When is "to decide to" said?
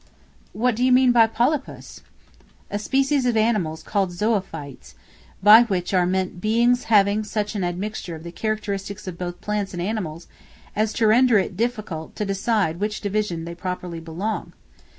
12.15-12.79